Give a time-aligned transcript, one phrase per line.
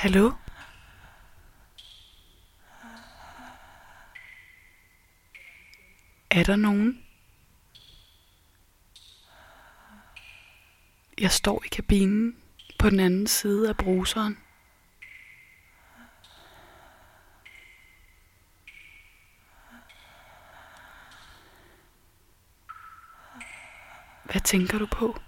[0.00, 0.32] Hallo?
[6.30, 7.04] Er der nogen?
[11.18, 12.36] Jeg står i kabinen
[12.78, 14.38] på den anden side af bruseren.
[24.24, 25.20] Hvad tænker du på?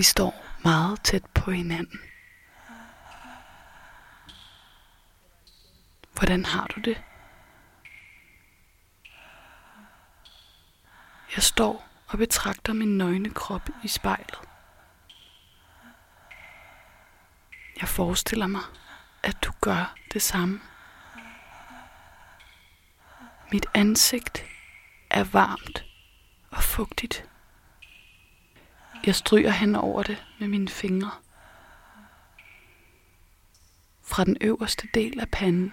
[0.00, 2.00] Vi står meget tæt på hinanden.
[6.12, 7.02] Hvordan har du det?
[11.36, 14.38] Jeg står og betragter min nøgne krop i spejlet.
[17.80, 18.62] Jeg forestiller mig,
[19.22, 20.60] at du gør det samme.
[23.52, 24.44] Mit ansigt
[25.10, 25.84] er varmt
[26.50, 27.29] og fugtigt.
[29.06, 31.10] Jeg stryger hen over det med mine fingre.
[34.02, 35.72] Fra den øverste del af panden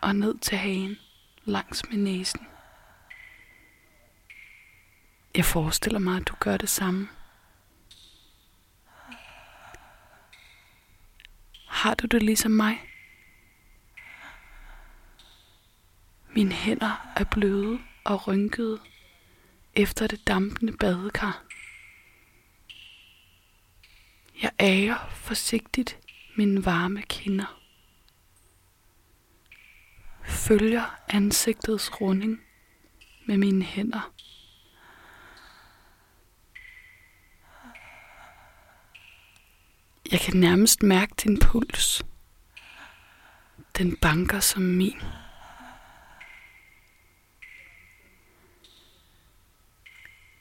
[0.00, 0.96] og ned til hagen
[1.44, 2.46] langs med næsen.
[5.36, 7.08] Jeg forestiller mig, at du gør det samme.
[11.66, 12.78] Har du det ligesom mig?
[16.34, 18.80] Mine hænder er bløde og rynkede
[19.74, 21.47] efter det dampende badekar.
[24.42, 25.98] Jeg ærer forsigtigt
[26.36, 27.60] mine varme kinder.
[30.24, 32.40] Følger ansigtets runding
[33.26, 34.12] med mine hænder.
[40.12, 42.04] Jeg kan nærmest mærke din puls.
[43.78, 45.00] Den banker som min.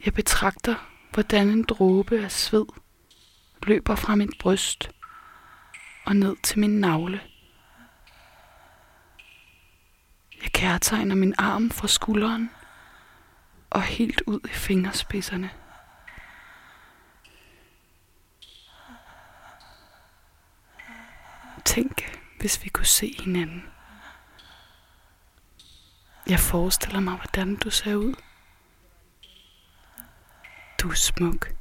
[0.05, 0.75] Jeg betragter,
[1.13, 2.65] hvordan en dråbe af sved
[3.63, 4.89] løber fra mit bryst
[6.05, 7.21] og ned til min navle.
[10.41, 12.51] Jeg kærtegner min arm fra skulderen
[13.69, 15.51] og helt ud i fingerspidserne.
[21.65, 23.63] Tænk, hvis vi kunne se hinanden.
[26.29, 28.13] Jeg forestiller mig, hvordan du ser ud.
[30.81, 31.57] Du er smuk.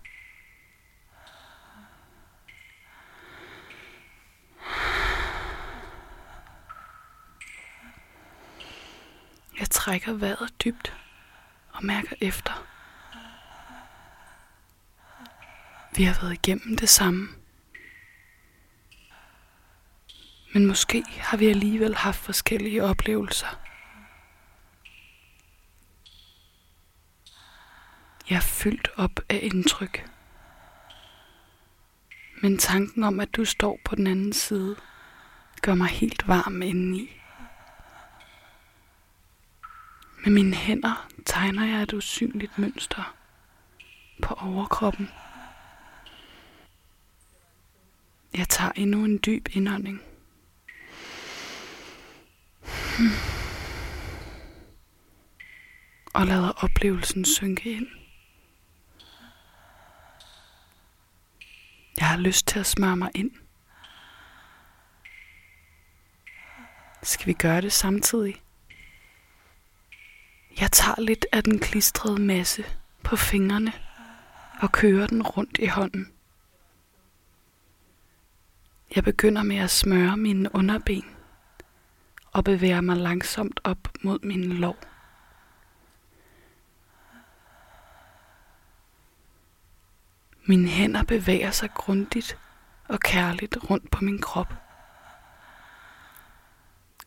[9.59, 10.97] Jeg trækker vejret dybt
[11.73, 12.67] og mærker efter.
[15.97, 17.29] Vi har været igennem det samme.
[20.55, 23.61] Men måske har vi alligevel haft forskellige oplevelser.
[28.31, 30.11] Jeg er fyldt op af indtryk.
[32.43, 34.77] Men tanken om, at du står på den anden side,
[35.63, 37.16] gør mig helt varm indeni.
[40.27, 43.17] Med mine hænder tegner jeg et usynligt mønster
[44.23, 45.11] på overkroppen.
[48.35, 50.03] Jeg tager endnu en dyb indånding.
[56.15, 57.87] Og lader oplevelsen synke ind.
[61.99, 63.31] Jeg har lyst til at smøre mig ind.
[67.03, 68.46] Skal vi gøre det samtidig?
[70.61, 72.65] Jeg tager lidt af den klistrede masse
[73.03, 73.73] på fingrene
[74.61, 76.13] og kører den rundt i hånden.
[78.97, 81.05] Jeg begynder med at smøre mine underben
[82.33, 84.77] og bevæger mig langsomt op mod min lov.
[90.45, 92.39] Mine hænder bevæger sig grundigt
[92.89, 94.55] og kærligt rundt på min krop.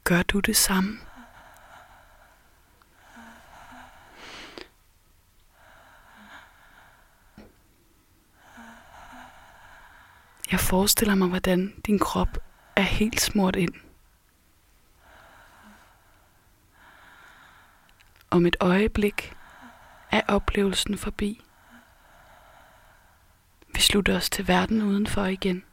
[0.03, 0.99] Gør du det samme?
[10.51, 12.37] Jeg forestiller mig, hvordan din krop
[12.75, 13.73] er helt smurt ind.
[18.29, 19.33] Om et øjeblik
[20.11, 21.41] er oplevelsen forbi.
[23.73, 25.63] Vi slutter os til verden udenfor igen.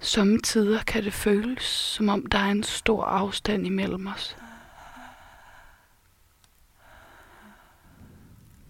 [0.00, 4.36] Sommetider kan det føles, som om der er en stor afstand imellem os.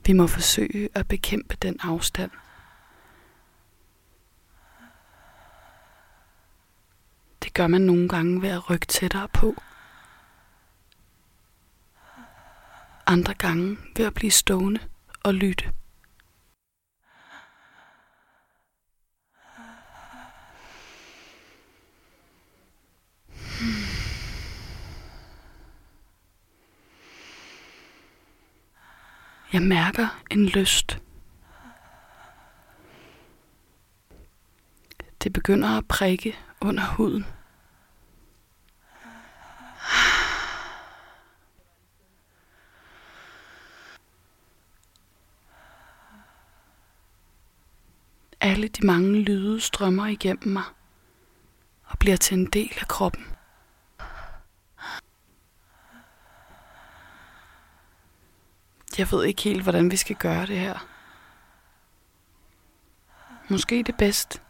[0.08, 2.30] Vi må forsøge at bekæmpe den afstand.
[7.42, 9.54] Det gør man nogle gange ved at rykke tættere på.
[13.06, 14.80] andre gange ved at blive stående
[15.22, 15.72] og lytte.
[29.52, 30.98] Jeg mærker en lyst.
[35.22, 37.26] Det begynder at prikke under huden.
[48.40, 50.62] Alle de mange lyde strømmer igennem mig
[51.84, 53.37] og bliver til en del af kroppen.
[58.98, 60.88] Jeg ved ikke helt, hvordan vi skal gøre det her.
[63.48, 64.42] Måske det bedst,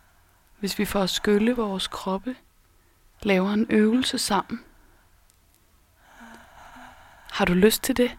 [0.59, 2.37] hvis vi får at skylle vores kroppe,
[3.23, 4.65] laver en øvelse sammen.
[7.31, 8.19] Har du lyst til det?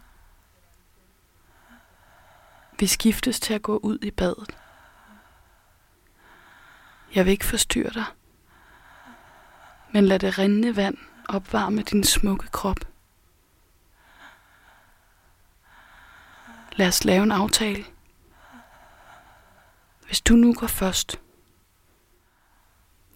[2.79, 4.57] Vi skiftes til at gå ud i badet.
[7.15, 8.05] Jeg vil ikke forstyrre dig,
[9.91, 10.97] men lad det rindende vand
[11.29, 12.88] opvarme din smukke krop.
[16.79, 17.85] Lad os lave en aftale.
[20.05, 21.19] Hvis du nu går først.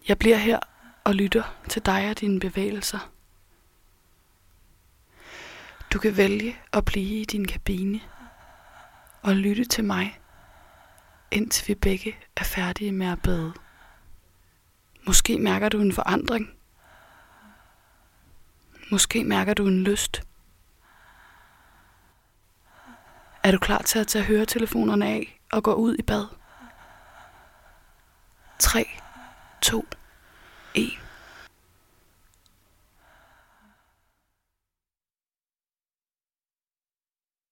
[0.08, 0.58] Jeg bliver her
[1.04, 3.10] og lytter til dig og dine bevægelser.
[5.92, 8.00] Du kan vælge at blive i din kabine
[9.22, 10.20] og lytte til mig,
[11.30, 13.52] indtil vi begge er færdige med at bade.
[15.06, 16.50] Måske mærker du en forandring.
[18.90, 20.22] Måske mærker du en lyst.
[23.44, 26.26] Er du klar til at tage høretelefonerne af og gå ud i bad?
[28.58, 28.88] 3,
[29.62, 29.84] 2,
[30.74, 31.03] 1.